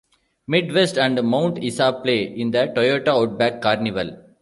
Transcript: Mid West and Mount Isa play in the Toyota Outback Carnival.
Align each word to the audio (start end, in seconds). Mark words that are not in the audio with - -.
Mid 0.47 0.71
West 0.73 0.97
and 0.97 1.21
Mount 1.21 1.59
Isa 1.63 1.99
play 2.01 2.23
in 2.23 2.49
the 2.49 2.73
Toyota 2.75 3.09
Outback 3.09 3.61
Carnival. 3.61 4.17